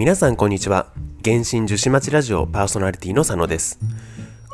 [0.00, 0.86] 皆さんこんにちは。
[1.22, 3.78] 原神樹脂町ラジオパーソナリティの佐野です。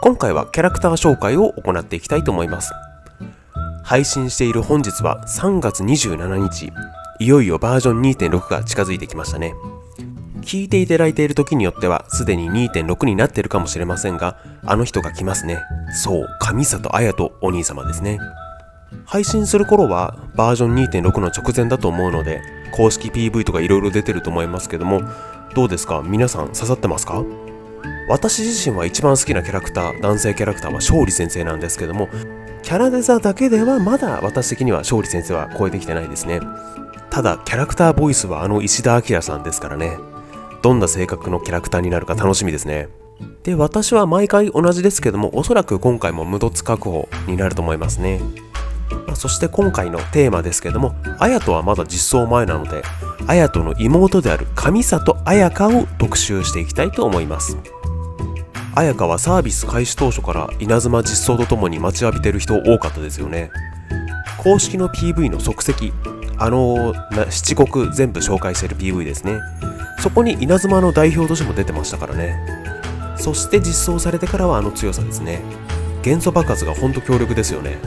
[0.01, 2.73] 今回はキャラクター紹介を行っていきたいと思います。
[3.85, 6.73] 配信している本日は3月27日。
[7.21, 9.55] いよいよバージョン2.6が近づいてきましたね。
[10.41, 15.61] 聞いていただいている時によってはすでに2.6になってるかもしれませんがあの人が来ますね。
[16.03, 18.19] そう上里彩とお兄様ですね。
[19.05, 22.41] 配信する頃はバージョン2.6の直前だと思うので
[22.73, 25.03] 公式 PV とか色々出てると思いますけども
[25.57, 26.03] どうですか？
[26.05, 27.25] 皆さん刺さってますか？
[28.11, 32.11] 私自身は一番好きなキャラクター男性キャラクターは勝利先生なんですけども
[32.63, 36.41] キャラデザだけではまだ私的には勝利先生は超えてきてないですね。
[37.09, 39.97] ただキャラクターボイスはあの石田明さんですからね。
[40.61, 42.91] どんな性格のキャラクターになるか楽しみですね。
[43.43, 48.21] で私は毎回同じですけどもおそらく今回も無凸確保になると思いますね、
[49.15, 52.83] そして今回のテーマですけども、綾人はまだ実装前なので、
[53.27, 57.57] 綾人の妹である上里綾香を特集していきたいと思います。
[58.75, 63.51] 綾香はサービス開始当初から稲妻実装とともに待ちわびてる人多かったですよね。
[64.37, 65.93] 公式の PV の即席、
[66.39, 66.95] あの
[67.31, 69.41] 七国全部紹介してる PV ですね。
[70.01, 72.37] そこに稲妻の代表としても出てましたからね。
[73.17, 75.41] そして実装されてからはあの強さですね。
[76.03, 77.79] 元素爆発がほんと強力ですよね。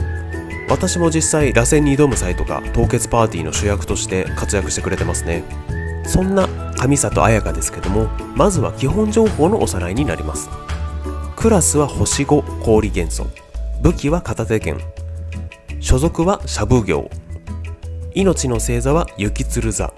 [0.70, 5.42] 私も実際螺旋に挑む際とか凍結パーティーの主役として活躍してくれてますね。
[6.06, 10.48] そんな上里彩香ですけどもまずは基本情報のおさらいになります。
[11.34, 13.26] クラスは星5氷元素。
[13.82, 14.78] 武器は片手剣。
[15.80, 17.10] 所属はシャブ業
[18.14, 19.92] 命の星座は雪鶴座。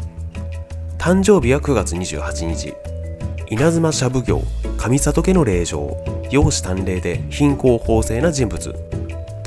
[0.97, 2.75] 誕生日は9月28日。
[3.51, 4.41] 稲妻シャブ業
[4.79, 5.95] 上里家の霊場。
[6.31, 8.92] 容姿端麗で貧困法制な人物。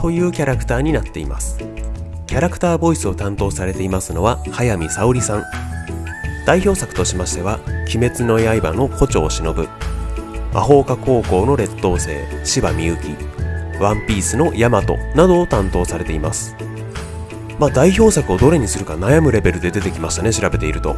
[0.06, 1.58] というキャラクターになっています。
[2.28, 5.44] キャラクターボイスを担当されていますのは早見沙織さん。
[6.46, 7.60] 代表作としましては
[7.92, 9.68] 「鬼滅の刃」の胡蝶忍。
[10.54, 13.18] 魔法科高校の劣等生芝美幸。
[13.80, 16.56] ワンピースのヤマトなどを担当されています。
[17.58, 20.96] まあ代表作をどれにするか悩むレベルで出てきましたね調べていると。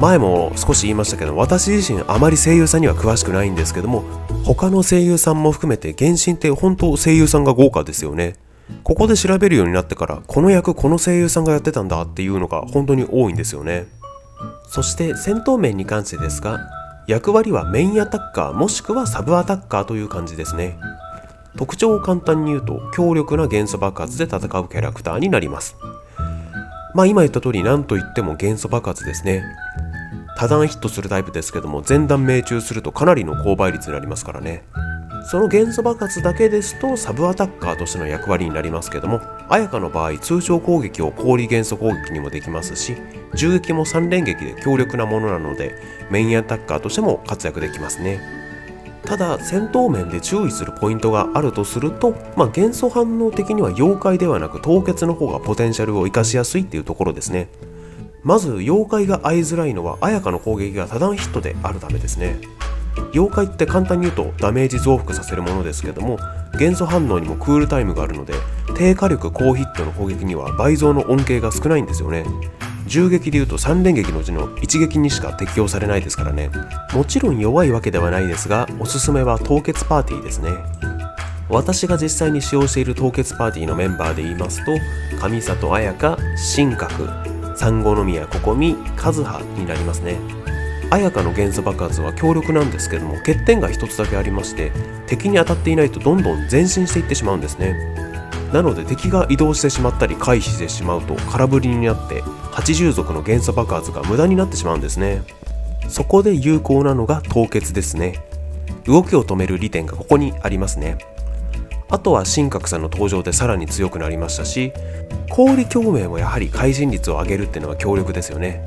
[0.00, 4.02] 前も少し言いましたけど私自身あまり声優さんには詳しくないんですけども
[4.44, 8.36] 他の声優さんも含めて原神って本当声優さんが豪華ですよね。
[8.82, 13.88] ここで調べるようになってからこの役この声優さんがやってたんだっていうのが本当に多いんですよね。
[14.68, 16.60] そして戦闘面に関してですが
[17.06, 20.78] 役割はメインアタッカーもしくはサブアタッカーという感じですね。
[21.58, 25.76] 特徴を簡単に言うと強力な元素爆発で戦うキャラクターになります。
[26.94, 29.44] まあ今言った通り何と言っても元素爆発ですね。
[30.36, 34.64] 多段ヒットするタイプですけども前段命中するとかなりの高倍率になりますからね。
[35.22, 42.96] その元素爆発だけですとサブアタッカーとしての役割になりますけども綾香の場合通常攻撃を氷元素攻撃にもできますし
[43.34, 45.74] 銃撃も3連撃で強力なものなので
[46.10, 48.20] メインアタッカーとしても活躍できますね。
[49.04, 57.48] ただ戦闘面で注意するポイントがあるとすると、まあ、元素反応的には妖怪ではなく凍結の方がポテンシャルを生かしやすいっていうところですね。
[58.22, 62.38] まず妖怪が会いづらいのは綾香の攻撃が多段ヒットであるためですね。
[63.12, 66.18] 妖怪って簡単に言うとダメージ増幅させるものですけども
[66.58, 68.34] 元素反応にもクールタイムがあるので
[68.76, 72.24] 低火力高ヒットの攻撃には倍増の恩恵が少ないんですよね。
[72.86, 76.50] 銃撃で言うと3連撃のうちの一撃にしか適用されないですからね。
[76.92, 80.50] もちろん弱いわけではないですがおすすめは凍結パーティーですね。
[81.48, 84.72] 私が実際に使用している凍結パーティーのメンバーで言いますと
[85.20, 86.16] 上里彩香
[86.56, 87.08] 神格
[87.56, 90.18] 三五宮ここみ和葉になりますね。
[90.90, 94.72] 綾香の元素爆発は強力なんですけども欠点が一つだけありまして
[95.06, 97.76] 敵に当たっていないとどんどん前進していってしまうんですね。
[98.52, 105.22] なので敵が移動してしまったり回避してしまうと空振りになって八重族の元素爆発が無駄になってしまうんですね。
[105.88, 108.24] そこで有効なのが凍結ですね。
[108.84, 110.98] 動きを止める利点がここにありますね。
[111.90, 114.72] あとは神格さんの登場でさらに強くなりましたし
[115.28, 118.64] 氷共鳴もやはり改心率を上げるっていうのは強力ですよね。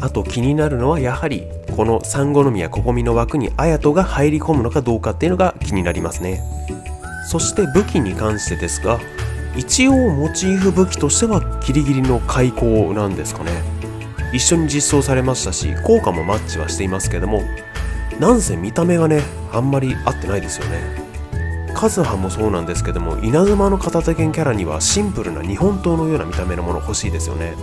[0.00, 1.44] あと気になるのはやはり
[1.74, 6.42] この三好宮ここみの枠に綾人が入り込むのかどうかっていうのが気になりますね。
[7.30, 9.00] そして武器に関してですが
[9.56, 13.50] 一応モチーフ武器としてはギリギリの開口なんですかね。
[14.32, 17.42] 一緒に実装されましたし効果もマッチはしていますけども
[18.18, 19.22] なんせ見た目がね
[19.52, 21.06] あんまり合ってないですよね。
[21.74, 27.54] カズハもそうなんですけども稲妻の片手剣キャラにはシンプルな日本刀のような見た目のもの欲しいですよね。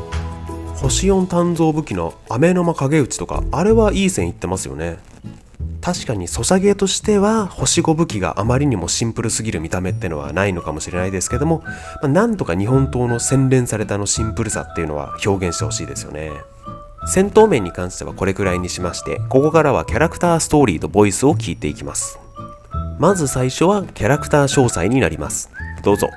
[0.76, 4.98] 星4鍛造武器の飴の間影打ちとかあれはいい線いってますよね。
[5.82, 11.74] 確かにソシャゲとしては星5武器があまりにもシンプルすぎる見た目ってのはないのかもしれないですけども、ま
[12.04, 16.32] あ、なんとか日本刀の洗練されたのシンプルさっていうのは表現してほしいですよね。
[17.06, 22.18] 戦闘面に関してはこれくらいにしましてここからはキャラクターストーリーとボイスを聞いていきます。
[22.98, 25.50] まず最初はキャラクター詳細になります。
[25.84, 26.08] どうぞ。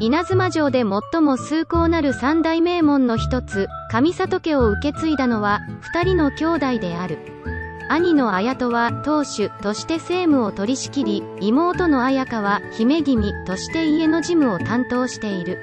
[0.00, 7.18] 稲妻城で最も崇高なる三大名門の一つ上里家を受け継いだのは二人の兄弟である。
[7.92, 15.58] 兄の綾人は当主として政務を取り仕切り妹の綾香は姫君として家の事務を担当している。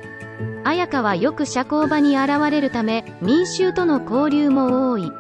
[0.64, 5.12] 綾香はよく社交場に現れるため民衆との交流も多い。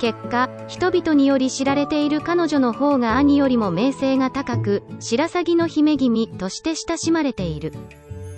[0.00, 7.72] 結果人々により知られている彼女の方が兄よりも名声が高く白鷺の姫君として親しまれている。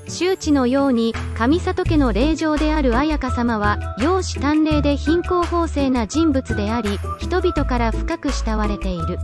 [0.08, 9.18] 周知のように上里家の霊場である綾香様は容姿端麗で貧困法制な人物であり人々から深く慕われている。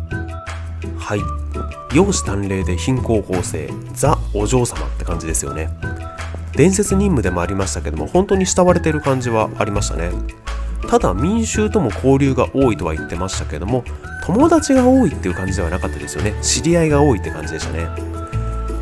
[0.99, 1.21] はい。
[1.95, 5.69] 容姿端麗で貧困法制ザお嬢様って感じですよね。
[6.53, 10.11] 伝説任務でもありましたけども本当に慕われてる感じはありましたね。
[10.89, 13.85] ただ民衆とも交流が多いとは言ってましたけども
[14.25, 16.35] 友達が多いっていう感じではなかったですよね。
[16.43, 17.87] 知り合いが多いって感じでしたね。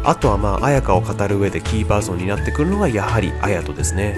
[0.05, 4.17] あとはまあ綾香を語る上でキーパーソンになってくるのがやはり綾人ですね。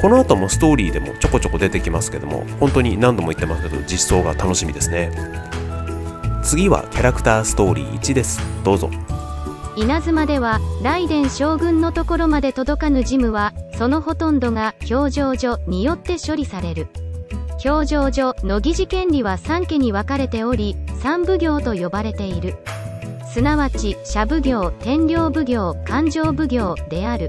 [0.00, 5.10] この後もストーリーでもちょこちょこ出てきますけども本当に何度も言ってますけど実装が楽しみですね。
[6.42, 8.40] 次はキャラクターストーリー1です。
[8.64, 8.90] どうぞ。
[9.76, 16.88] 稲妻では雷電将軍のところまで届かぬ事務はそのほとんどが表情所によって処理される。
[17.64, 22.56] 表情所の議事権利は3家に分かれており三奉行と呼ばれている。
[23.32, 27.28] すなわち社奉行天領奉行勘定奉行である。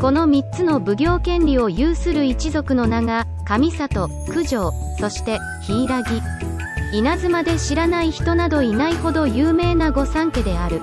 [0.00, 5.88] この3つの奉行権利を有する一族の名が上里九条そして柊
[6.92, 10.80] 稲妻で知らない人などいないほど有名な御三家である。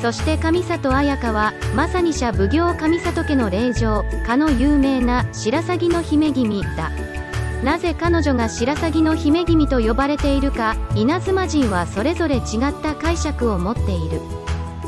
[0.00, 6.90] そして上里綾香はまさに社奉行上里家の霊場かの有名な白鷺の姫君だ。
[7.64, 12.42] なぜ彼女が白鷺の姫君と呼ばれているか稲妻人はそれぞれ違っ
[12.82, 14.20] た解釈を持っている。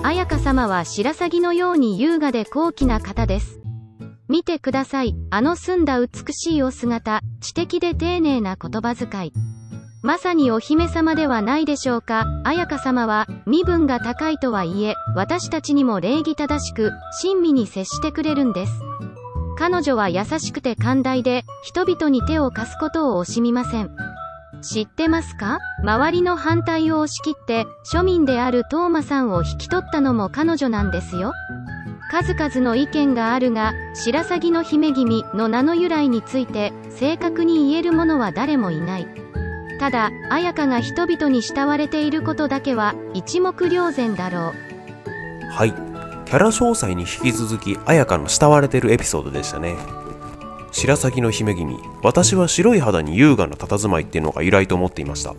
[0.03, 3.61] 綾香様は白鷺のように優雅で高貴な方です。
[4.29, 7.23] 見てくださいあの澄んだ美しいお姿。
[7.41, 9.33] 知的で丁寧な言葉遣い。
[10.03, 12.27] まさにお姫様ではないでしょうか。
[12.45, 18.73] 綾香様は身分が高いとはいえ私たちにも礼儀正しく親身に接してくれるんです。
[19.59, 23.91] 彼女は優しくて寛大で人々に手を貸すことを惜しみません。
[24.63, 25.59] 知ってますか？
[25.83, 31.33] 周りの反対を押し切って庶民であるトーマさんを引き取ったのも彼女なんですよ。
[32.09, 39.09] 数々の意見があるが白鷺の姫君の名の由来について正確に言える者は誰もいない。
[39.81, 45.51] ただ綾香が人々に慕われていることだけは一目瞭然だろう。
[45.51, 45.88] はい。
[46.29, 49.77] キャラ詳細に引き続き綾香の慕われてるエピソードでしたね。
[50.73, 55.33] 白鷺の姫君私は白い肌に優雅な佇まいっていうのが由来と思っていました。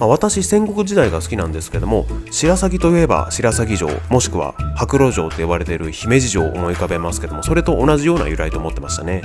[0.00, 9.22] まあ、私戦国時代が好きなんですけども白鷺といえば白鷺城もしくは白露城と呼ばれている姫路城を思い浮かべますけどもそれと同じような由来と思ってましたね。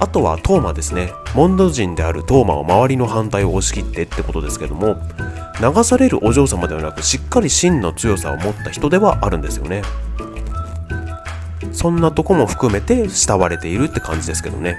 [0.00, 1.12] あとはトーマですね。
[1.36, 4.96] モンド人であるトーマを周りの反対を押し切ってってことですけども
[5.60, 9.82] 流されるお嬢様ではなくしっかり真の強さを持った人ではあるんですよね。
[11.72, 14.78] そんなとこも含めて慕われているって感じですけどね。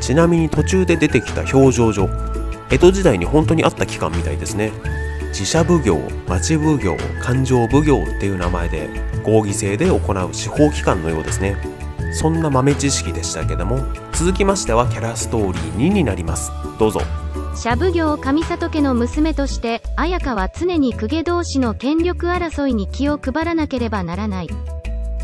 [0.00, 2.08] ちなみに途中で出てきた表情所
[2.70, 4.72] 江戸時代に本当にあった機関みたいですね。
[5.28, 8.88] 自社奉行町奉行勘定奉行っていう名前で
[9.24, 11.56] 合議制で行う司法機関のようですね。
[12.12, 13.80] そんな豆知識でしたけども
[14.12, 16.52] 続きましてはキャラストーリー2になります。
[16.78, 17.00] どうぞ。
[17.56, 24.48] 社奉行上里家の娘として綾香は常に公家同士の権力争いに気を配らなければならない。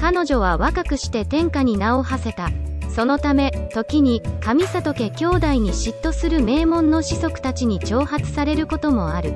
[0.00, 2.50] 彼女は若くして天下に名を馳せた。
[2.88, 9.34] そのため時に上里家兄弟に嫉妬する名門の子息たちに挑発されることもある。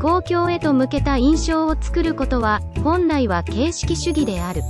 [0.00, 4.62] 公共へと向けた印象を作ることは本来は形式主義である。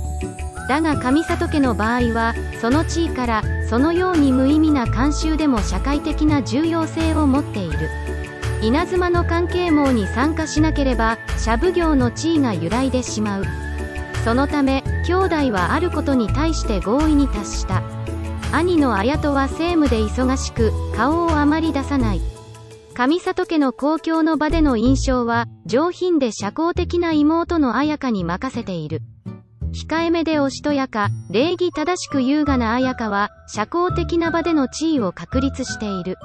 [0.67, 7.89] だが上里家の場合はその地位からそのように無意味な慣習でも社会的な重要性を持っている。
[8.61, 13.45] 稲妻の関係網に参加しなければ社奉行の地位が揺らいでしまう。
[14.23, 17.83] そのため兄弟はあることに対して合意に達した。
[18.51, 22.21] 兄の綾人は政務で忙しく顔をあまり出さない。
[22.95, 29.01] 上里家の公共の場での印象は上品で社交的な妹の綾香に任せている。
[29.75, 36.17] 控えめでおしとやか礼儀正しく優雅な綾香は社交的な場での地位を確立している。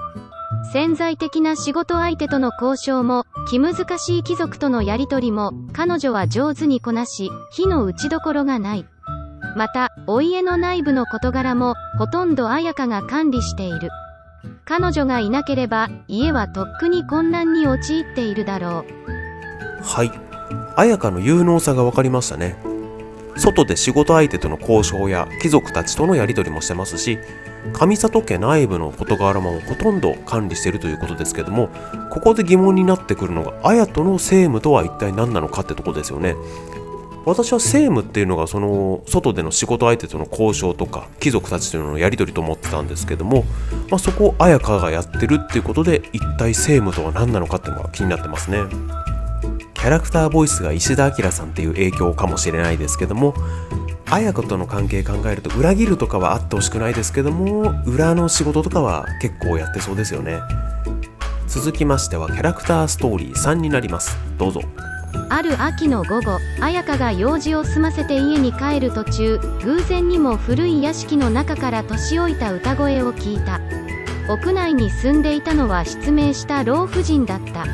[0.73, 8.87] 潜在的な仕事相手との交渉も気難しい貴族とのやり取りも彼女は上手にこなし火の打ちどころがない。
[9.57, 13.91] またお家の内部の事柄もほとんど綾香が管理している。
[14.65, 19.83] 彼女がいなければ家はとっくに混乱に陥っているだろう。
[19.83, 20.13] はい。
[20.77, 22.70] 綾香の有能さが分かりましたね。
[23.41, 27.19] 外で仕事相手との交渉や貴族たちとのやり取りもしてますし
[27.73, 31.69] 上里家内部の事柄もほとんど管理しているということですけども
[32.11, 36.37] ここで疑問になってくるのが綾との政務とは一体何なのかってとこですよね。
[37.27, 43.45] 私は政務っていうのがその外での仕事相手との交渉とか貴族たちとのやり取りと思ってたんですけども、
[43.91, 48.61] まあ、そこを綾香がやってるっていうことで一体政務とは何なのかっていうのが気になってますね。
[49.81, 53.33] キャラクターボイスが石田明さんっていう影響かもしれないですけども
[54.11, 60.41] 綾子との関係考えると裏切るとかはあってほしくないですけども裏の仕事とかは結構やってそうですよね。
[61.47, 64.19] 続きましてはキャラクターストーリー3になります。
[64.37, 64.61] どうぞ。
[65.31, 73.61] ある秋の午後綾香が用事を済ませて家に帰る途中偶然にも古い屋敷の中から年老いた歌声を聞いた。
[74.31, 77.65] 屋内に住んでいたのは失明した老婦人だった。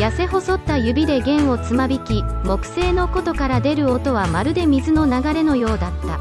[0.00, 6.18] 痩せ細った指で弦をつまびき木製の琴から出る音はまるで水の流れのようだった。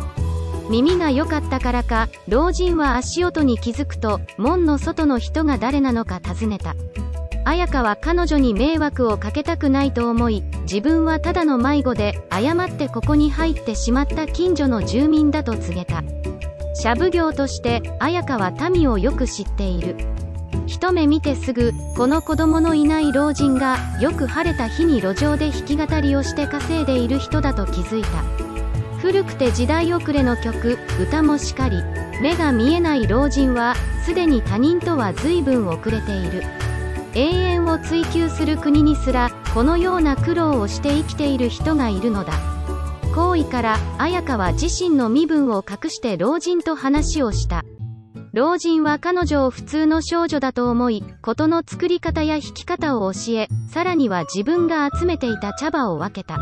[0.70, 6.76] 耳が良かったからか老人は足音に気づくと門の外の人が誰なのか尋ねた。
[7.46, 16.04] 綾香は彼女に迷惑をかけたくないと思い自分はただの迷子で誤ってここに入ってしまった近所の住民だと告げた。
[16.76, 19.96] しゃぶ業として綾香は民をよく知っている。
[20.70, 28.24] 一目見てすぐこの子供のいない老人がよく晴れた日に路上で弾き語りをして稼いでいる人だと気づいた。
[29.00, 31.82] 古くて時代遅れの曲歌もしかり
[32.22, 33.74] 目が見えない老人は
[34.06, 36.44] すでに他人とは随分遅れている。
[37.16, 42.34] 永遠を追求する国にすらこのような苦労をして生きている人がいるのだ。
[43.16, 47.66] 行為から綾香は自身の身分を隠して老人と話をした。
[48.40, 56.38] 老人は彼女を普通の少女だと思い事の作り方や弾き方を教えさらには自分が集めていた茶葉を分けた。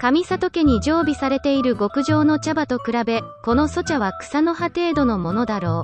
[0.00, 5.82] 上里家に常備されている極上の茶葉と比べこの粗茶は草の葉程度のものだろ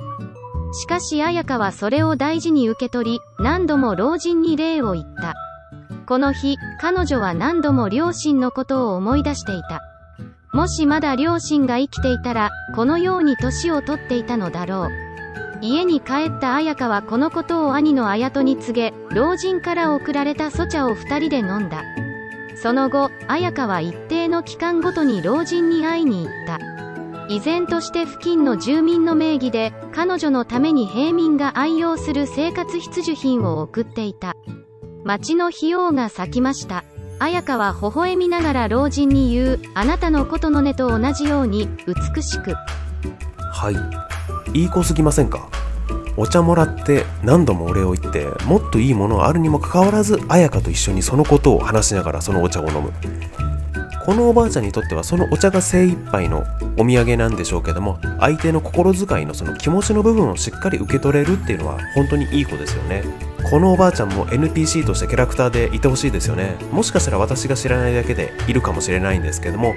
[0.71, 0.73] う。
[0.73, 5.33] しかし綾香はそれを大事に受け取り何度も老人に礼を言った。
[6.05, 9.81] この日彼女は何度も両親のことを思い出していた。
[10.53, 15.02] もしまだ両親が生きていたらこのように年を取っていたのだろう。
[15.63, 21.83] 家に帰った綾香はこのことを兄の綾人に告げ老人から送られた粗茶を2人で飲んだ。
[22.61, 26.59] その後綾香は一定の期間ごとに老人に会いに行った。
[27.29, 34.35] 依然として付近の住民の名義で彼女のために平民が愛用する生活必需品を送っていた。
[35.05, 36.83] 町の費用が咲きました。
[37.19, 42.53] 綾香は微笑みながら老人に言うあなたのことの根と同じように美しく
[43.53, 44.02] はい。
[44.53, 45.49] いい子すぎませんか？
[46.15, 52.93] お茶もらって何度もお礼を言ってもっといいものあるにもかかわらず綾香と一緒にそのことを話しながらそのお茶を飲む。
[54.05, 56.43] このおばあちゃんにとってはそのお茶が精一杯の
[56.77, 63.03] お土産なんでしょうけども相手の心遣いのその気持ちの部分をしっかり受け取れるっていうのは本当にいい子ですよね。
[63.49, 66.57] このおばあちゃんも NPC としてキャラクターでいてほしいですよね。
[66.71, 69.73] もしかしたら私が知らないだけでいるかもしれないんですけども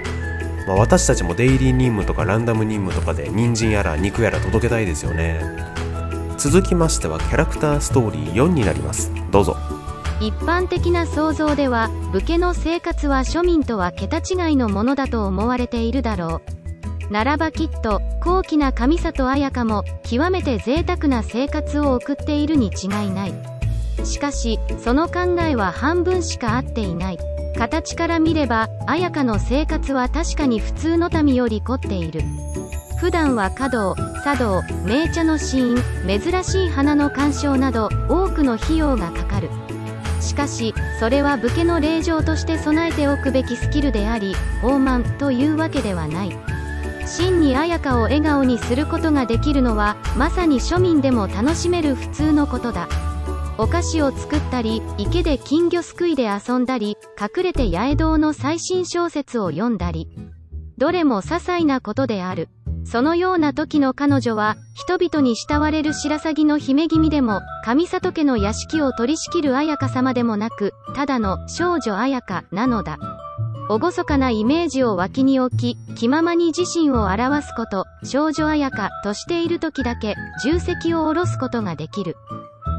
[0.66, 5.40] まあ、私たちもデイリー任務とかランダム任務とかで人参やら肉やら届けたいですよね。
[6.38, 9.12] 続きましてはキャラクターストーリー4になります。
[9.30, 9.56] どうぞ。
[10.20, 16.40] 一般的な想像では武家の生活は庶民とは桁違いのものだと思われているだろ
[17.10, 17.12] う。
[17.12, 23.34] ならばきっと高貴な上里彩香も極めて贅沢な生活を送っているに違いない。
[24.04, 27.35] しかしその考えは半分しか合っていない。
[27.56, 32.20] 形から見れば綾香の生活は確かに普通の民より凝っている。
[32.98, 33.94] 普段は華道
[34.24, 39.50] 茶道名茶の試飲珍しい花の鑑賞など多くの費用がかかる。
[40.20, 46.36] しかしそれは武家の令状として備えておくべきスキルであり傲慢というわけではない。
[47.06, 52.88] 真に綾香を笑顔にすることができるのはまさに庶民でも楽しめる普通のことだ。
[53.58, 60.08] お菓子を作ったり池で金魚すくいで遊んだり隠れて八重堂の最新小説を読んだり。
[60.76, 62.50] どれも些細なことである。
[62.84, 72.98] そのような時の彼女は人々に慕われる白鷺の姫君でも上里家の屋敷を取り仕切る綾香様でもなくただの少女綾香なのだ。
[73.70, 82.16] 厳かなイメージを脇に置き気ままに自身を表すこと少女綾香としている時だけ重責を下ろすことができる。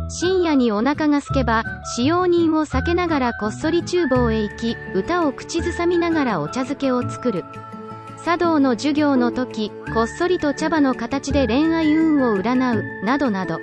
[0.09, 1.63] 深夜にお腹が空けば
[1.95, 7.43] 使用人を避けながらこっそり厨房へ行き歌を口ずさみながらお茶漬けを作る
[8.27, 13.57] 茶道の授業の時こっそりと茶葉の形で恋愛運を占うなどなど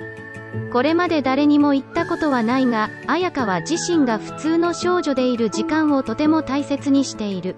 [0.73, 7.55] これまで誰にも言ったことはないが綾香は自身が普通の少女でいる時間をとても大切にしている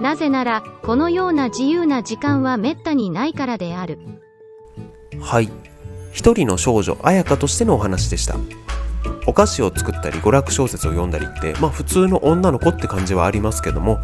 [0.00, 3.98] なぜならこのような自由な時間はめったにないからである
[5.20, 5.50] はい
[6.18, 8.34] 一人の少女綾香としてのお話でした。
[9.28, 14.00] お菓子を作ったり娯楽小説を読んだりってまあ普通の女の子って感じはありますけども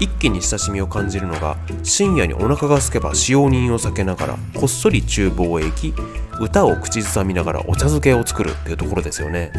[0.00, 5.94] 一気に親しみを感じるのが深夜にお腹が空けば使用人を避けながらこっそり厨房へ行き
[6.40, 9.52] 歌を口ずさみながらお茶漬けを作るっていうところですよね。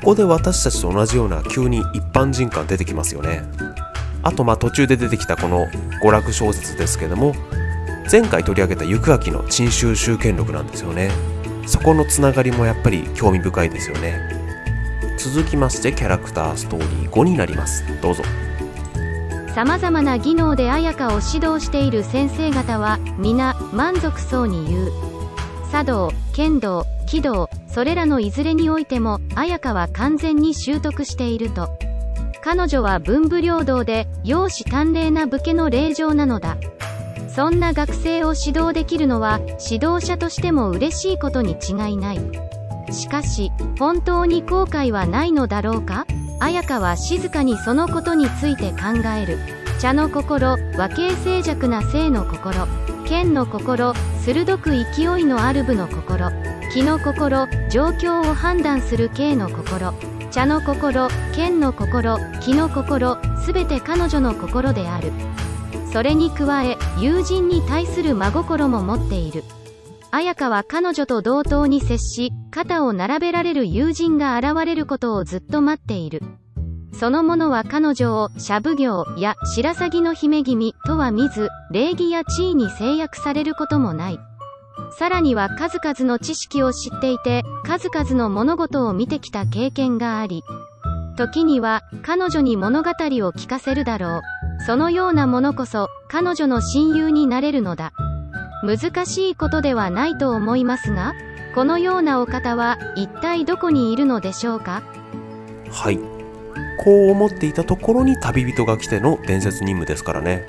[0.00, 3.42] ここで私たちと同じような急に一般人感出てきますよね。
[4.22, 5.66] あとまあ途中で出てきたこの
[6.02, 7.34] 娯楽小説ですけども
[8.10, 11.33] 前回取り上げた行明の珍州集権録なんですよね。
[11.66, 14.20] そこのつながりもやっぱり興味深いですよね。
[15.18, 17.84] 続きましてキャラクターストーリー5になります。
[18.00, 18.22] どうぞ。
[19.54, 24.92] さまざまな技能で綾香を指導している先生方は皆満足そうに言う。
[25.70, 31.68] 茶道剣道軌道それらのいずれにおいても綾香は完全に習得していると。
[32.42, 36.58] 彼女は文武両道で容姿端麗な武家の令嬢なのだ。
[37.34, 42.20] そんな学生を指導できるのは指導者としても嬉しいことに違いない。
[42.92, 46.06] しかし本当に後悔はないのだろうか？
[46.38, 49.38] 綾香は静かにそのことについて考える。
[49.80, 52.68] 茶の心和形静寂な性の心。
[53.04, 56.30] 剣の心鋭く勢いのある部の心。
[56.72, 59.92] 気の心状況を判断する形の心。
[60.30, 65.12] 茶の心剣の心気の心全て彼女の心である。
[65.94, 69.44] それに加え友人に対する真心も持っている。
[70.10, 76.20] 綾香は彼女と同等に接し肩を並べられる友人が現れることをずっと待っている。
[76.92, 84.18] そのものは彼女をシャブ業や白鷺の姫君とは見ず礼儀や地位に制約されることもない。
[84.98, 90.42] さらには数々の知識を知っていて数々の物事を見てきた経験があり
[91.16, 92.92] 時には彼女に物語を
[93.32, 94.22] 聞かせるだろう。
[94.66, 97.92] そのようなものこそ彼女の親友になれるのだ。
[98.64, 101.14] 難しいことではないと思いますが
[101.54, 104.82] このようなお方は一体どこにいるのでしょうか？
[105.70, 105.98] はい。
[106.82, 110.46] こう思っていたところに旅人が来ての伝説任務ですからね。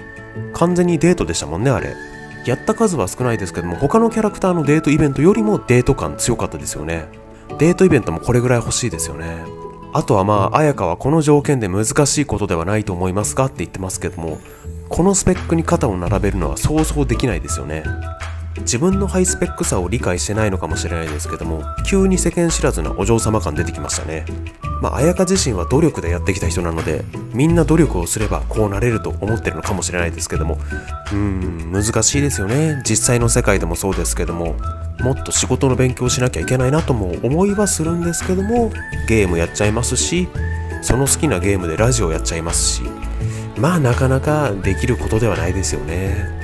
[0.53, 1.95] 完全にデートでしたもんねあれ。
[2.45, 7.07] やった数は少ないですけども他のキャラクターのデートイベントよりもデート感強かったですよね。
[7.59, 9.43] デートイベントもこれぐらい欲しいですよね。
[9.95, 14.39] あとはまあ綾香はこの条件で難しいことではないと思いますがって言ってますけども
[14.89, 17.85] このスペックに肩を並べるのは想像できないですよね。
[18.59, 24.25] 自分のハイスペックさを理解してないのかもしれないですけども急に世間知らずなお嬢様感出てきましたね。
[24.81, 32.81] まあ綾香自身は努力でやってきた人なのでみんな努力をすればこうなれると思ってるのかもしれないですけどもうーん難しいですよね。
[32.85, 34.55] 実際の世界でもそうですけども。
[34.99, 38.71] もっと仕事の勉強しなきゃいけないなとも思いはするんですけども
[39.07, 40.27] ゲームやっちゃいますし
[40.81, 42.83] その好きなゲームでラジオやっちゃいますし
[43.57, 46.35] まあなかなかできることではないですよね。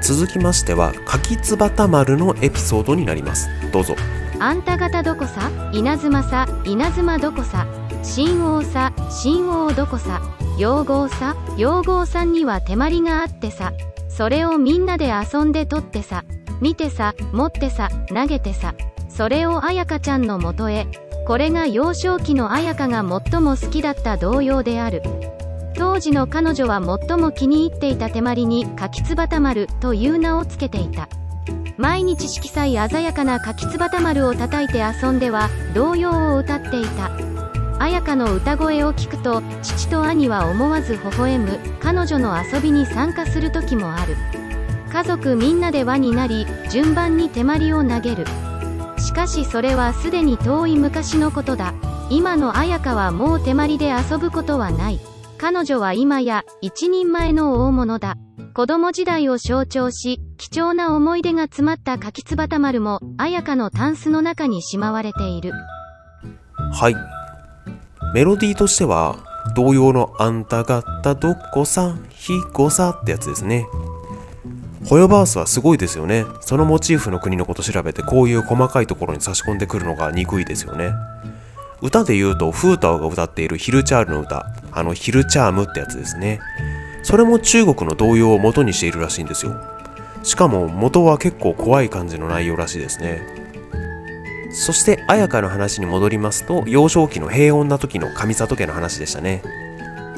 [0.00, 3.48] 続きましては柿つばた丸のエピソードになります。
[3.72, 3.96] どうぞ。
[4.38, 5.50] あんた方どこさ？
[5.72, 6.46] 稲妻さ？
[6.64, 7.66] 稲妻どこさ？
[8.04, 8.92] 新王さ？
[9.10, 10.20] 新王どこさ？
[10.56, 11.34] 養号さ？
[11.56, 13.72] 養号さんには手まりがあってさ。
[14.08, 16.24] それをみんなで遊んで取ってさ。
[16.60, 18.74] 見てさ持ってさ投げてさ
[19.08, 20.86] それを彩香ちゃんのもとへ。
[21.26, 25.02] これが幼少期の彩香が最も好きだった童謡である。
[25.74, 31.08] 当時の彼女は最も気に入っていた手まりに柿つばた丸という名をつけていた。
[31.78, 37.10] 毎日色彩鮮やかな柿つばた丸を叩いて遊んでは童謡を歌っていた。
[37.78, 41.58] 彩香の歌声を聞くと父と兄は思わず微笑む。
[41.80, 44.16] 彼女の遊びに参加する時もある。
[44.92, 48.26] 家族みんなで輪になり順番に手まりを投げる。
[48.98, 51.74] しかしそれはすでに遠い昔のことだ。
[52.08, 55.00] 今の彩香はもう手まりで遊ぶことはない。
[55.38, 58.16] 彼女は今や一人前の大物だ。
[58.54, 65.52] 子供時代を象徴し貴重な思い出が詰まった柿つばた丸も彩香のタンスの中にしまわれている。
[66.72, 66.94] はい。
[68.14, 69.16] メロディーとしては
[69.54, 73.66] 同様のあんた方どこさんひこさってやつですね。
[74.88, 76.24] ホヨバースはすごいですよね。
[76.40, 80.92] そのモチーフの国のこと調べてこういう細かいところに差し込んでくるのが憎いですよね。
[81.82, 84.46] 歌で言うとフータオが歌っているヒルチャールの歌。
[84.70, 86.40] あのヒルチャームってやつですね。
[87.02, 89.56] それも中国の童謡を元にしているらしいんですよ。
[90.22, 93.22] しかも元は結構怖い感じの内容らしいですね。
[94.52, 99.42] そして綾香の話に戻りますと幼少期の平穏な時の上里家の話でしたね。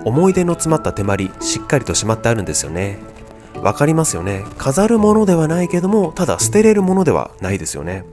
[0.05, 2.99] 思い出の詰まった手まりしっかりとしまってあるんですよね。
[3.63, 4.45] わかりますよね。
[4.57, 8.05] 飾るものではないけどもただ捨てれるものではないですよね。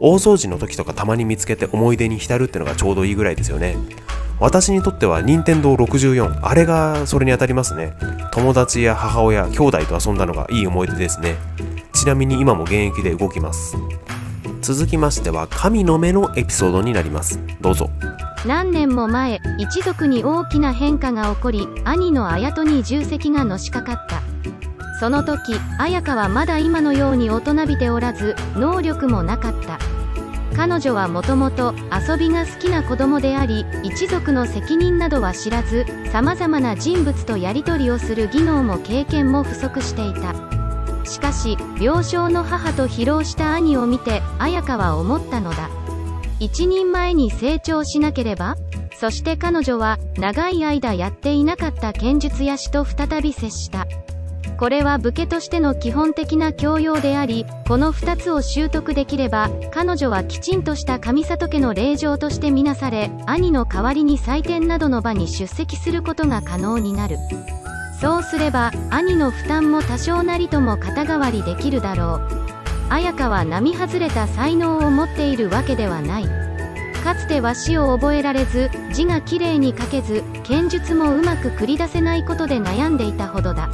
[0.00, 3.76] 大掃除の時とかたまに見つけて思い出に浸るってのがちょうどいいぐらいですよね。
[4.40, 7.94] 私にとっては任天堂64あれがそれに当たりますね。
[8.32, 11.36] 友達や母親兄弟と遊んだのがいい思い出ですね。
[11.92, 13.76] ちなみに今も現役で動きます。
[14.60, 17.38] 続きましては神の目のエピソードになります。
[17.60, 17.90] どうぞ。
[18.44, 24.33] 何年も前一族に大きな変化が起こり兄の綾人に重責がのしかかった。
[25.00, 29.78] その時綾香はまだ今のように大人びておらず能力もなかった。
[30.56, 40.34] 彼女はもともと遊びが好きな子供であり一族の責任などは知らずさまざまな人物とやり取りをする技能も経験も不足していた。
[41.04, 45.68] しかし病床の母と疲労した兄を見て綾香は思ったのだ。
[46.38, 48.56] 一人前に成長しなければ
[48.96, 53.86] そして彼女は長い間やっていなかった剣術や師と再び接した。
[54.56, 67.18] これは武家としての基本的な教養でありこの2つを習得できれば彼女はきちんとした上里家の令状としてみなされ兄の代わりに祭典などの場に出席することが可能になる。
[68.00, 72.44] そうすれば兄の負担も多少なりとも肩代わりできるだろう。
[72.90, 76.24] 綾香は並外れた才能を持っているわけではない。
[77.02, 83.68] かつて和紙を覚えられず字がきれいに書けず剣術もうまく繰り出せないことで悩んでいたほどだ。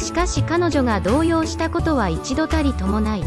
[0.00, 3.22] しかし彼女が動揺したことは一度たりともない。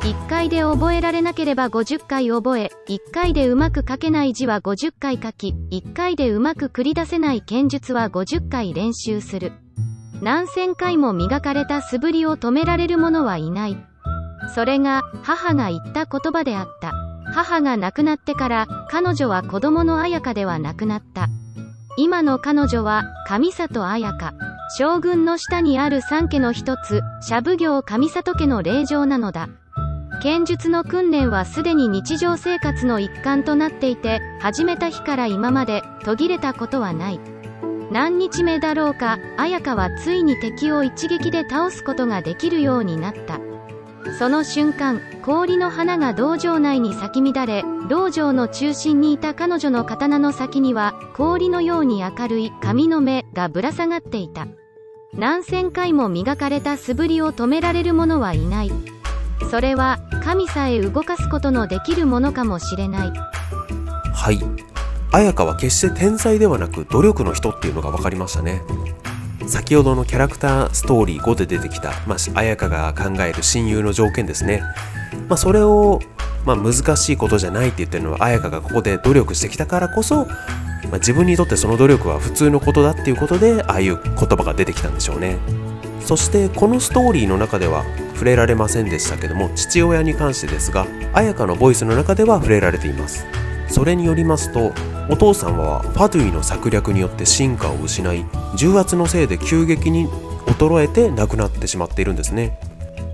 [0.00, 9.52] 1回で覚えられなければ50回覚え1回でうまく書けない字は50回書き1回でうまく繰り出せない剣術は50回練習する。
[10.22, 13.76] 何千回も磨かれた素振りを止められる者はいない。
[14.54, 16.92] それが母が言った言葉であった。
[17.34, 21.28] 母が亡くなってから彼女は子供の綾香ではなくなった。
[21.96, 29.48] 今の彼女は上里綾香将軍の下にある三家の一つ、社奉行上里家の霊場なのだ。
[30.22, 37.20] 剣術の訓練はすでに日常生活の一環となっていて、始めた日から今まで途切れたことはない。
[37.90, 43.40] 何日目だろうか、綾香はついに敵を一撃で倒すことができるようになった。
[44.16, 54.46] その瞬間、氷の花が道場内に咲き乱れ、道場の中心にいた彼女の刀の先には、氷のように明るい髪の目がぶら下がっていた。
[55.12, 58.72] 何千回も磨かれた素振りを止められる者はいない。
[59.50, 63.12] それは、神さえ動かすことのできるものかもしれない。
[64.14, 64.40] はい
[65.10, 68.62] 綾香は決して天才ではなく努力の人っていうのが分かりましたね
[69.48, 74.62] 先ほどのキャラクターストーリー5で出てきた、まあ、綾香が考える親友の条件ですね、
[75.26, 76.00] まあ、それを、
[76.44, 80.34] まあ、難しいことじゃないって言ってるのは綾香がここで努力してきたからこそ、ま
[80.92, 85.38] あ、自分にとってその努力は普通のことだっていうことでああいう言葉が出てきたんでしょうね。
[86.00, 87.84] そしてこのストーリーの中では
[88.14, 93.26] 触れられませんでしたけども父親に関してですが綾香のボイスの中では触れられています。
[93.68, 94.72] それによりますと
[95.10, 98.24] お父さんはファドゥイの策略によって進化を失い
[98.56, 100.08] 重圧のせいで急激に
[100.46, 102.58] 衰えて亡くなってしまっているんですね。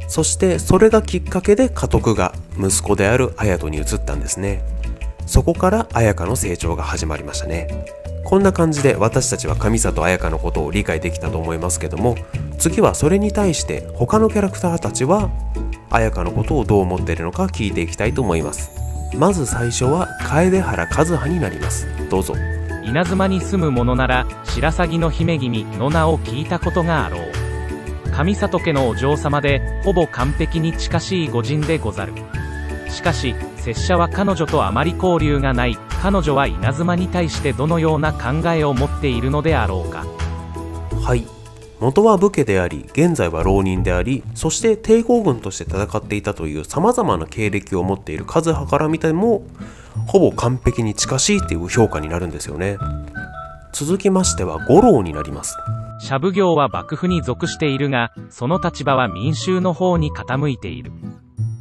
[0.08, 4.62] そしてそれがきっかけで家督が息子である綾人に移ったんですね。
[5.26, 7.86] そこから綾香の成長が始まりましたね。
[8.24, 12.16] こんな感じで私たちは上里綾香のことを理解できたと思いますけども
[12.58, 15.30] 次はそれに対して他のキャラクターたちは
[15.90, 18.70] 綾香のことをどう思っているのか聞いていきたいと思います。
[19.18, 21.86] まず最初は楓原和葉になります。
[22.08, 22.34] どうぞ。
[22.82, 27.32] 稲妻に住む者なら白鷺の姫君の名を聞いたことがあろう。
[28.10, 32.12] 上里家のお嬢様でほぼ完璧に近しい御人でござる。
[32.88, 35.78] しかし拙者は彼女とあまり交流がない。
[36.02, 40.04] 彼女は稲妻に対してどのような考えを持っているのであろうか。
[41.02, 41.33] はい
[41.84, 49.46] 元は武家であり現在は浪人でありそして抵抗軍として戦っていたというさまざまな経歴を持っている和葉から見ても
[50.06, 52.78] ほぼ完璧に近しいという評価になるんですよね。
[53.74, 55.58] 続きましては五郎になります。
[56.00, 60.90] 社奉行は幕府に属しているがその立場は民衆の方に傾いている。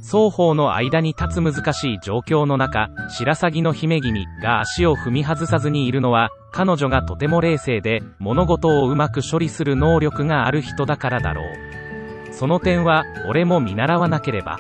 [0.04, 12.34] 双方の間に立つ難しい状況の中白鷺の姫君が足を踏み外さずにいるのは彼女がとても冷静で物事をうまく処理する能力がある人だからだろう。
[12.34, 14.60] その点は俺も見習わなければ。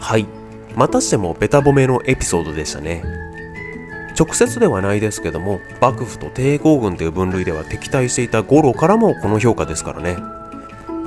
[0.00, 0.26] はい。
[0.74, 3.04] またしてもベタ褒めのエピソードでしたね。
[4.18, 10.16] 直接ではないですけども幕府と抵抗軍という分類では敵対していた五郎からもこの評価ですからね。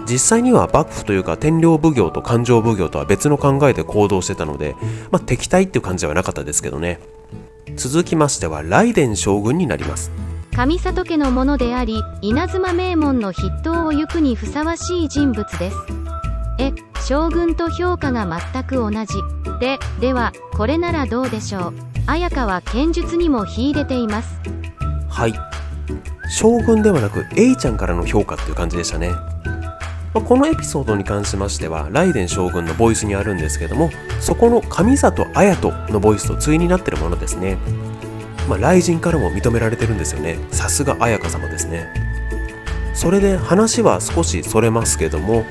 [0.08, 4.76] 実際には幕府というか天領奉行と勘定奉行とは別の考えで行動してたので、
[5.12, 7.00] まあ、敵対っていう感じではなかったですけどね。
[7.76, 10.12] 続きましては雷電将軍になります。
[10.52, 15.78] 上里家のものであり稲妻名門の筆頭を行くにふさわしい人物です。
[16.60, 16.72] え
[17.06, 19.16] 将軍と評価が全く同じ。
[19.60, 21.74] でではこれならどうでしょう。
[22.08, 24.40] 綾香は剣術にも秀でています。
[25.10, 25.34] はい。
[26.30, 29.12] 将軍ではなく A ちゃんからの評価っていう感じでしたね
[30.16, 33.90] まあ、このエピソードに関しましてはライデン将軍のボイスにあるんですけども
[34.22, 37.58] そこの上里綾人のボイスと対になってるものですね。
[38.48, 40.38] まあ、雷神からも認められてるんですよね。
[40.52, 41.90] さすが綾香様ですね。
[42.94, 45.44] それで話は少しそれますけども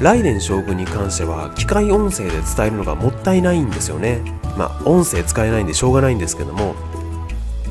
[0.00, 4.20] ライデン将軍に関しては機械音声で伝えるのがもったいないんですよね。
[4.56, 6.76] まあ音声使えないんでしょうがないんですけども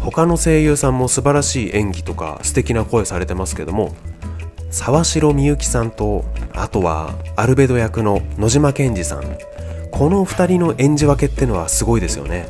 [0.02, 3.96] 他の声優さんも素晴らしい演技とか素敵な声されてますけども
[4.78, 9.24] 沢城みゆきさんとあとはアルベド役の野島健二さん。
[9.90, 12.46] この2人の演じ分けってのはすごいですよね、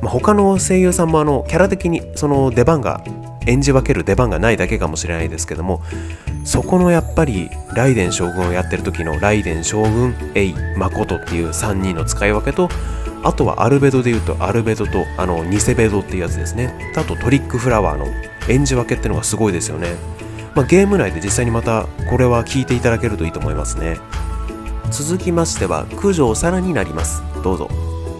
[0.00, 3.04] まあ、他の声優さんもあのキャラ的にその出番が
[3.46, 5.82] 演じ分ける出番がないだけかもしれないですけども
[6.46, 12.70] そこのやっぱりライデン将軍をやってる時のライデン将軍エイ誠っていう3人の使い分けと
[13.22, 16.94] あとはアルベドでいうとアルベドとあのニセベドっていうやつですね。
[16.96, 18.06] あとトリックフラワーの
[18.48, 19.96] 演じ分けってのがすごいですよね。
[20.54, 23.98] まあ、ゲーム内で実際にまたこれは聞いていただけるといいと思いますね。
[24.90, 27.22] 続きましては九条さらになります。
[27.42, 27.68] どうぞ。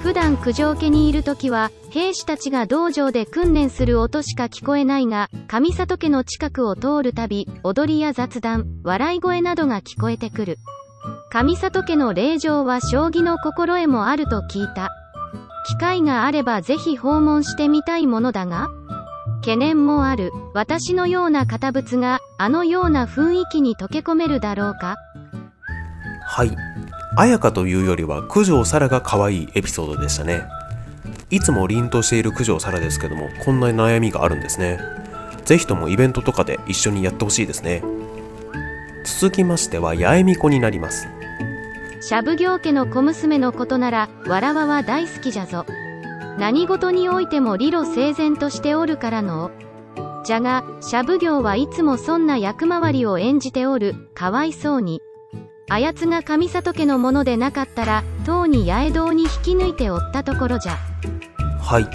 [0.01, 10.59] 普段九条家にいる時は兵士たちが道場で訓練する音しか聞こえないが上里家の近くを通るたび踊りや雑談笑い声などが聞こえてくる。
[11.31, 14.91] 上里家の令状は将棋の心得もあると聞いた。
[15.67, 18.69] 機会があればぜひ訪問してみたいものだが
[19.45, 20.33] 懸念もある。
[20.55, 24.97] 私のような堅物が、あのような雰囲気に溶け込めるだろうか？
[26.27, 26.57] はい。
[27.19, 30.45] 綾香というよりは九条沙羅が可愛いエピソードでしたね。
[31.29, 34.79] いつも凛としている九条沙羅ですけども、こんな悩みがあるんですね。
[35.45, 37.83] ぜひともイベントとかで一緒にやってほしいですね。
[39.21, 41.07] 続きましては、八重美子になります。
[42.01, 45.67] シャブ行家の小娘のことなら、わらわは大好きじゃぞ。
[46.39, 49.51] 何事においても理路整然としておるからの。
[50.25, 55.01] じゃが、シャブ業はいつもそんな役回りを演じておる、かわいそうに。
[55.71, 60.79] あやつが上里家のものでなかったら、とうに八重堂に引き抜いておったところじゃ。
[61.61, 61.89] はい。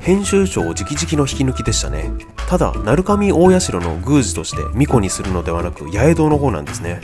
[0.00, 2.10] 編集長直々の引き抜きでしたね。
[2.48, 7.00] ただ、鳴神大社の宮司として巫女にするのではなく、八重堂の方なんですね。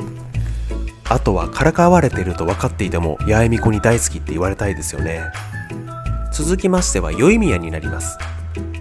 [1.12, 5.30] あとはからかわれていると分かっていても八重巫女に大好きって言われたいですよね
[6.32, 8.18] 続きましては宵宮になります。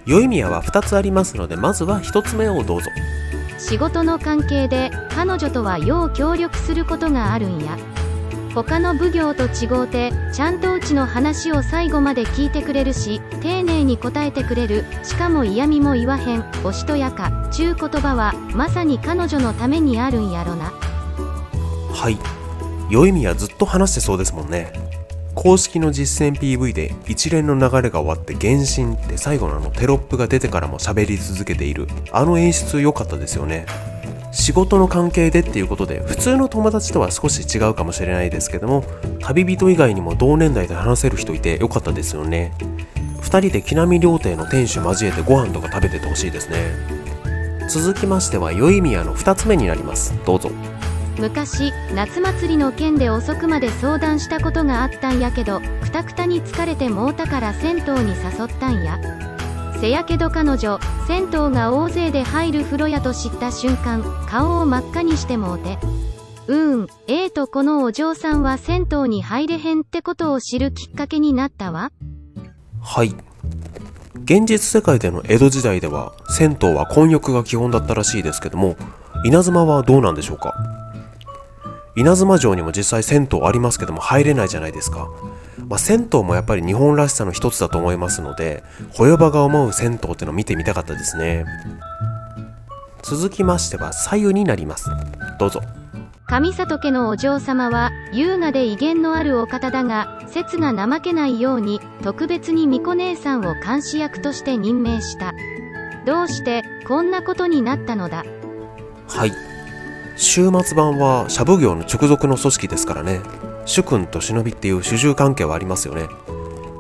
[0.05, 2.89] 宵宮は2つありますのでまずは1つ目をどうぞ。
[3.57, 7.77] 仕事の関係で彼女とはよう協力することがあるんや。
[8.55, 14.85] 他の奉行と違うてちゃんとうちの話を最後まで聞いてくれるし丁寧に答えてくれる。
[15.03, 16.45] しかも嫌味も言わへん。
[16.63, 17.49] おしとやか。
[17.51, 20.71] ちゅう言葉はまさに彼女のためにあるんやろな。
[21.93, 22.17] はい。
[22.89, 24.73] 宵宮ずっと話してそうですもんね
[25.35, 31.87] 公式の実践 PV で一連の流れが終わって原神って最後のあのテロップが出てからも喋り続けている。
[32.11, 33.65] あの演出良かったですよね。
[34.31, 38.85] 仕事の関係でっていうことで普通の友達とは少し違うかもしれないですけども
[39.19, 42.53] 旅人以外にも同年代で話せる人いて良かったですよね。
[43.21, 47.01] 2人で木並料亭の店主交えてご飯とか食べててほしいですね。
[47.69, 50.13] 続きましては宵宮の2つ目になります。
[50.25, 50.51] どうぞ。
[51.21, 58.99] 昔夏祭りの件で遅くまで相談したことがあったんやけどくたくたに疲れてもうたから銭湯に誘ったんや。
[59.79, 65.77] せやけど彼女銭湯が大勢で入る風呂やと知った瞬間顔を真っ赤にしてもうて
[66.47, 71.91] うーん A とこのお嬢さんは銭湯に入れへんってことを知るきっかけになったわ。
[72.81, 73.15] はい。
[74.23, 78.75] 現実世界での江戸時代では銭湯は混浴が基本だったらしいですけども
[79.25, 80.53] 稲妻はどうなんでしょうか？
[81.95, 85.09] 稲妻城にも実際銭湯ありますけども入れないじゃないですか。
[85.67, 91.45] まあ、銭湯もやっぱり日本らしさの一つだと思いますので、ホヨバが思う銭湯ってのを見てみたかったですね。
[93.03, 94.89] 続きましては左右になります。
[95.39, 95.61] どうぞ。
[96.27, 105.33] 上里家のお嬢様は優雅で威厳のあるお方だが説が怠けないように特別に巫女姉さんを監視役として任命した
[106.05, 108.23] どうしてこんなことになったのだ
[109.09, 109.50] はい
[110.21, 113.21] 終末版はシャブ業の直属の組織ですからね。
[113.65, 116.07] 主君と忍びっていう主従関係はありますよね。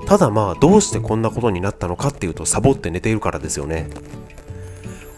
[0.05, 3.89] ただまあどうしてこんなことになったのかっていうとサボって寝ているからですよね。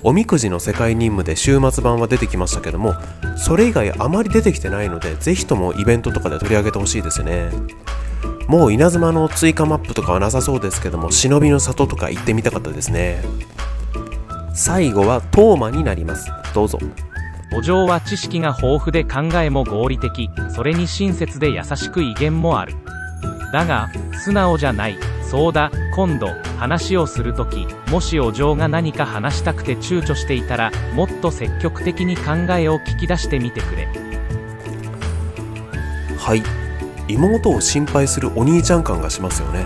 [0.04, 2.94] おみくじの世界任務で終末版は出てきましたけども
[3.38, 7.50] それ以外あまり出てきてないのでぜひともイベントとかで取り上げてほしいですね。
[8.48, 13.22] もう稲妻の追加マップとかはなさそうですけども忍びの里とか行ってみたかったですね。
[14.54, 16.30] 最後はトーマになります。
[16.54, 16.80] どうぞ。
[17.56, 20.30] お嬢は知識が豊富で考えも合理的。
[20.54, 22.74] それに親切で優しく威厳もある。
[23.52, 23.90] だが
[24.24, 24.98] 素直じゃない。
[25.30, 33.88] そうだ今度話をするときもしお嬢が何か話したくて躊躇していたらもっと積極的に考えを聞き出してみてくれ。
[36.18, 36.44] はい。
[37.08, 39.66] 妹を心配するお兄ちゃん感がしますよね、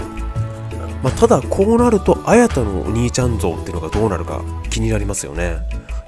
[1.04, 5.58] まあ、ただこうなると綾太のお兄ちゃん像っていうのがどうなるか気になりますよね。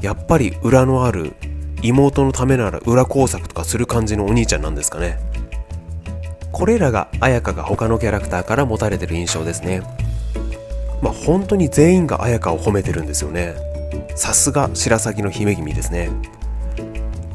[0.02, 1.34] やっぱり裏のある
[1.82, 5.18] 妹のためなら裏工作とかする感じのお兄ちゃんなんですかね。
[6.52, 9.82] これらが綾香が他のキャラクターから持たれてる印象ですね。
[11.02, 13.56] まあ本当に全員が綾香を褒めてるんですよね。
[14.16, 16.10] さすが白鷺の姫君ですね。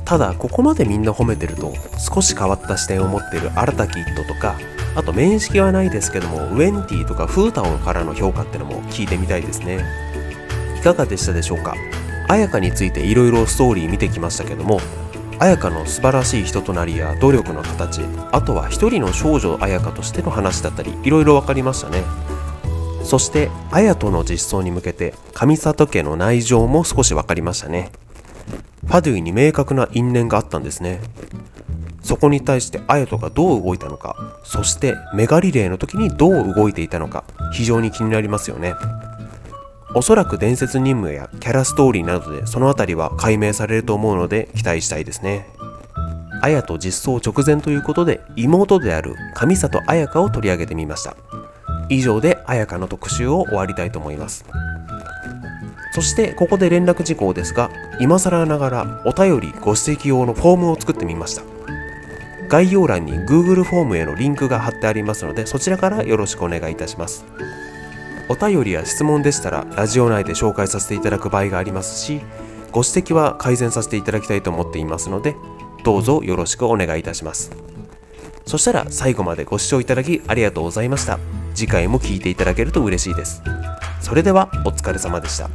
[0.05, 4.59] ただここまでみんな褒めてると少し変わった視点を持ってる新滝一斗とか
[4.95, 9.83] あと面識はないですけどもウェンティとかフータオンからの評価ってのも聞いてみたいですね。
[10.79, 11.75] いかがでしたでしょうか？
[12.29, 14.81] 綾香についていろいろストーリー見てきましたけども
[15.39, 22.03] 綾香の素晴らしい人となりや努力の形あとは一人の少女綾香としての話だったりいろいろ分かりましたね。
[23.03, 27.91] そして綾人の実装に向けて上里家の内情も少し分かりましたね。
[28.89, 31.01] パドゥイに明確な因縁があったんですね。
[32.03, 38.75] そこに対して綾人がどう動いたのかそしてメガリレーの時にどう動いていたのか非常に気になりますよね。
[39.97, 45.47] おそらく伝説任務やキャラストーリーなどでそのあたりは解明されると思うので期待したいですね。
[46.43, 51.17] 綾と実装直前ということで妹である上里綾香を取り上げてみました。
[51.89, 54.45] 以上で綾香の特集を終わりたいと思います。
[55.93, 61.43] そしてここで連絡事項ですが、今更ながらお便りご指摘用のフォームを作ってみました。
[62.49, 67.25] 概要欄に Google フォームへのリンクが貼ってありますので、そちらからよろしくお願いいたします。
[68.29, 72.21] お便りや質問でしたらラジオ内で紹介させていただく場合がありますし
[72.71, 75.37] ご指摘は改善させていただきたいと思っていますので
[75.85, 77.53] どうぞよろしくお願いいたします。
[78.47, 81.19] そしたら最後までご視聴いただきありがとうございました。
[81.55, 83.43] 次回も聴いていただけると嬉しいです。
[84.01, 85.49] それではお疲れ様でした。